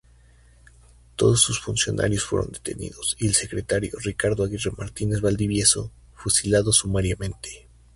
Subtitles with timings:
[1.15, 7.67] Todos sus funcionarios fueron detenidos, y el secretario, Ricardo Aguirre Martínez-Valdivieso, fusilado sumariamente.